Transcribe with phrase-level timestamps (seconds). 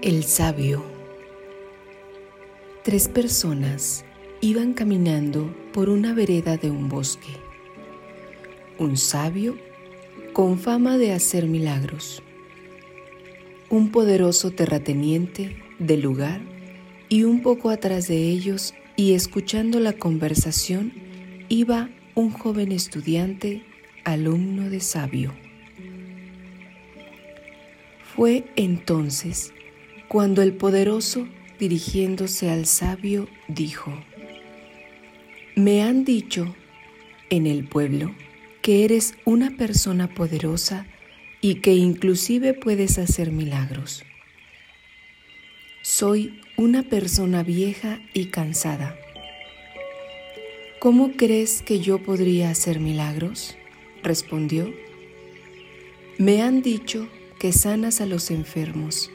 [0.00, 0.82] El sabio.
[2.82, 4.04] Tres personas
[4.40, 7.32] iban caminando por una vereda de un bosque.
[8.78, 9.58] Un sabio
[10.32, 12.22] con fama de hacer milagros.
[13.68, 16.40] Un poderoso terrateniente del lugar
[17.10, 20.94] y un poco atrás de ellos y escuchando la conversación
[21.50, 23.64] iba un joven estudiante,
[24.04, 25.45] alumno de sabio.
[28.16, 29.52] Fue entonces
[30.08, 33.92] cuando el poderoso, dirigiéndose al sabio, dijo,
[35.54, 36.56] Me han dicho
[37.28, 38.14] en el pueblo
[38.62, 40.86] que eres una persona poderosa
[41.42, 44.02] y que inclusive puedes hacer milagros.
[45.82, 48.96] Soy una persona vieja y cansada.
[50.78, 53.58] ¿Cómo crees que yo podría hacer milagros?
[54.02, 54.72] respondió.
[56.16, 59.10] Me han dicho que sanas a los enfermos,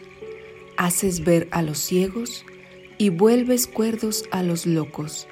[0.77, 2.45] haces ver a los ciegos
[2.97, 5.27] y vuelves cuerdos a los locos.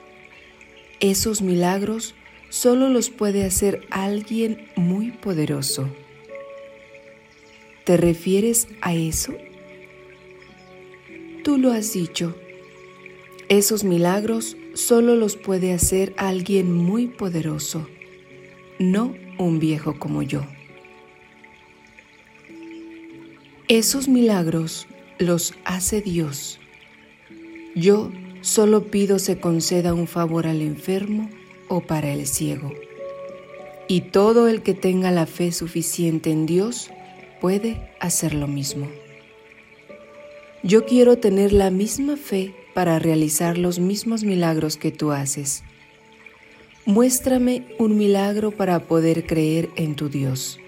[0.99, 2.15] Esos milagros
[2.49, 5.87] solo los puede hacer alguien muy poderoso.
[7.85, 9.33] ¿Te refieres a eso?
[11.43, 12.35] Tú lo has dicho.
[13.49, 17.87] Esos milagros solo los puede hacer alguien muy poderoso,
[18.77, 20.45] no un viejo como yo.
[23.69, 24.87] Esos milagros
[25.19, 26.59] los hace Dios.
[27.75, 31.29] Yo solo pido se conceda un favor al enfermo
[31.67, 32.73] o para el ciego.
[33.87, 36.89] Y todo el que tenga la fe suficiente en Dios
[37.39, 38.87] puede hacer lo mismo.
[40.63, 45.61] Yo quiero tener la misma fe para realizar los mismos milagros que tú haces.
[46.87, 50.59] Muéstrame un milagro para poder creer en tu Dios.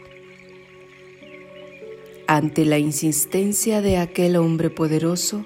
[2.33, 5.45] Ante la insistencia de aquel hombre poderoso,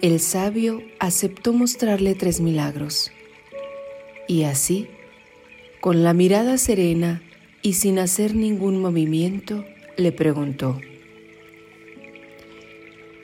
[0.00, 3.12] el sabio aceptó mostrarle tres milagros.
[4.26, 4.88] Y así,
[5.82, 7.22] con la mirada serena
[7.60, 9.66] y sin hacer ningún movimiento,
[9.98, 10.80] le preguntó,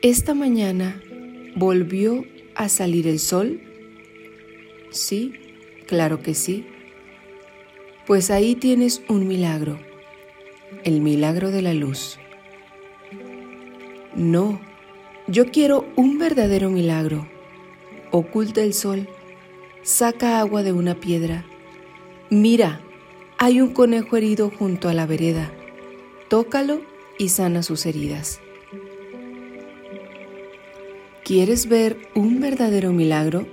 [0.02, 1.00] ¿Esta mañana
[1.56, 3.62] volvió a salir el sol?
[4.90, 5.32] Sí,
[5.86, 6.66] claro que sí.
[8.06, 9.80] Pues ahí tienes un milagro,
[10.84, 12.19] el milagro de la luz.
[14.14, 14.60] No,
[15.28, 17.28] yo quiero un verdadero milagro.
[18.10, 19.08] Oculta el sol,
[19.82, 21.44] saca agua de una piedra.
[22.28, 22.80] Mira,
[23.38, 25.52] hay un conejo herido junto a la vereda.
[26.28, 26.82] Tócalo
[27.18, 28.40] y sana sus heridas.
[31.24, 33.46] ¿Quieres ver un verdadero milagro?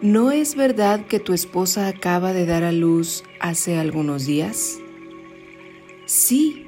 [0.00, 4.78] ¿No es verdad que tu esposa acaba de dar a luz hace algunos días?
[6.06, 6.66] Sí,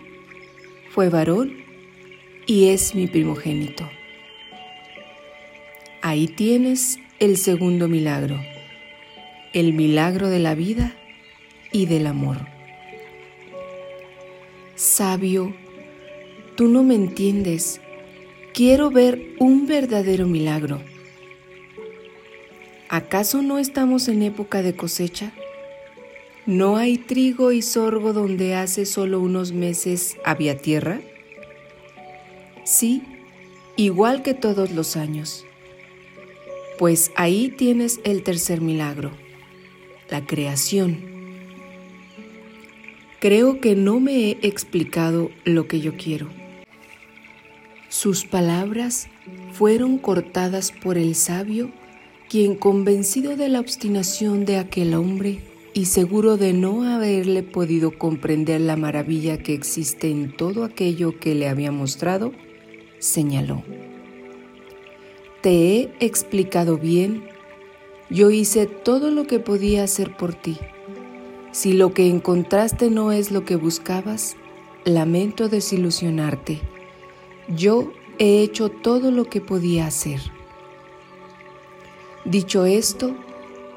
[0.91, 1.66] fue varón
[2.47, 3.89] y es mi primogénito.
[6.01, 8.41] Ahí tienes el segundo milagro,
[9.53, 10.95] el milagro de la vida
[11.73, 12.39] y del amor.
[14.77, 15.55] Sabio,
[16.55, 17.81] tú no me entiendes.
[18.55, 20.81] Quiero ver un verdadero milagro.
[22.89, 25.33] ¿Acaso no estamos en época de cosecha?
[26.47, 31.01] ¿No hay trigo y sorgo donde hace solo unos meses había tierra?
[32.67, 33.05] Sí,
[33.77, 35.45] igual que todos los años.
[36.81, 39.13] Pues ahí tienes el tercer milagro,
[40.11, 40.99] la creación.
[43.21, 46.29] Creo que no me he explicado lo que yo quiero.
[47.89, 49.07] Sus palabras
[49.53, 51.71] fueron cortadas por el sabio,
[52.29, 55.39] quien convencido de la obstinación de aquel hombre
[55.73, 61.37] y seguro de no haberle podido comprender la maravilla que existe en todo aquello que
[61.37, 62.33] le había mostrado,
[62.99, 63.63] señaló.
[65.43, 67.25] Te he explicado bien,
[68.11, 70.59] yo hice todo lo que podía hacer por ti.
[71.53, 74.37] Si lo que encontraste no es lo que buscabas,
[74.85, 76.61] lamento desilusionarte.
[77.49, 80.21] Yo he hecho todo lo que podía hacer.
[82.25, 83.17] Dicho esto,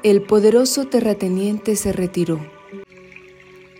[0.02, 2.40] el poderoso terrateniente se retiró,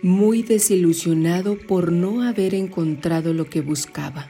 [0.01, 4.29] muy desilusionado por no haber encontrado lo que buscaba.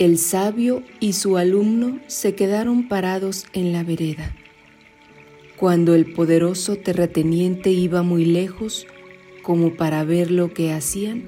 [0.00, 4.34] El sabio y su alumno se quedaron parados en la vereda.
[5.58, 8.86] Cuando el poderoso terrateniente iba muy lejos,
[9.42, 11.22] como para ver lo que hacían,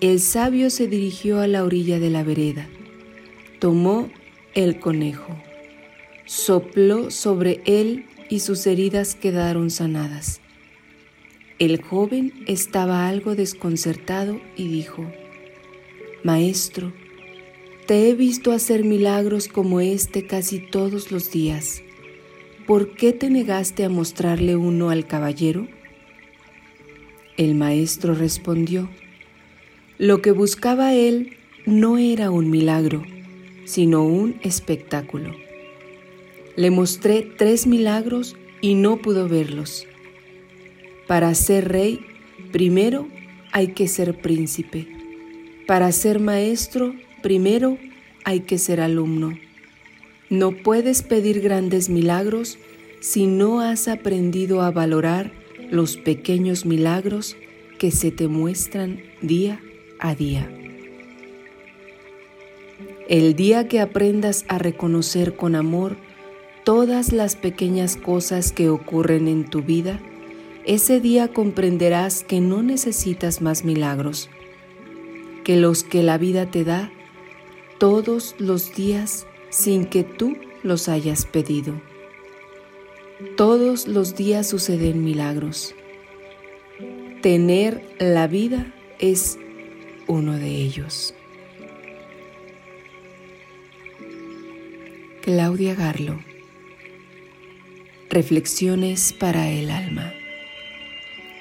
[0.00, 2.66] el sabio se dirigió a la orilla de la vereda,
[3.58, 4.08] tomó
[4.54, 5.36] el conejo,
[6.24, 10.40] sopló sobre él y sus heridas quedaron sanadas.
[11.58, 15.04] El joven estaba algo desconcertado y dijo,
[16.24, 16.90] Maestro,
[17.88, 21.80] Te he visto hacer milagros como este casi todos los días.
[22.66, 25.66] ¿Por qué te negaste a mostrarle uno al caballero?
[27.38, 28.90] El maestro respondió,
[29.96, 33.04] lo que buscaba él no era un milagro,
[33.64, 35.34] sino un espectáculo.
[36.56, 39.86] Le mostré tres milagros y no pudo verlos.
[41.06, 42.00] Para ser rey,
[42.52, 43.08] primero
[43.50, 44.86] hay que ser príncipe.
[45.66, 47.78] Para ser maestro, primero
[48.24, 49.38] hay que ser alumno.
[50.30, 52.58] No puedes pedir grandes milagros
[53.00, 55.32] si no has aprendido a valorar
[55.70, 57.36] los pequeños milagros
[57.78, 59.60] que se te muestran día
[59.98, 60.50] a día.
[63.08, 65.96] El día que aprendas a reconocer con amor
[66.64, 70.00] todas las pequeñas cosas que ocurren en tu vida,
[70.66, 74.28] ese día comprenderás que no necesitas más milagros,
[75.44, 76.92] que los que la vida te da
[77.78, 81.80] todos los días sin que tú los hayas pedido.
[83.36, 85.74] Todos los días suceden milagros.
[87.22, 89.38] Tener la vida es
[90.06, 91.14] uno de ellos.
[95.22, 96.20] Claudia Garlo
[98.10, 100.14] Reflexiones para el alma.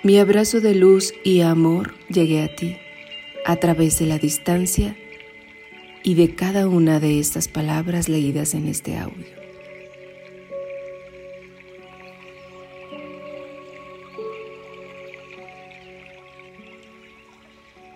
[0.04, 2.78] Mi abrazo de luz y amor llegue a ti
[3.46, 4.98] a través de la distancia
[6.08, 9.47] y de cada una de estas palabras leídas en este audio.